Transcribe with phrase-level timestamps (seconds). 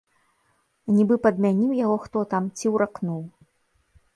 [0.95, 3.21] Нібы падмяніў яго хто там ці ўракнуў.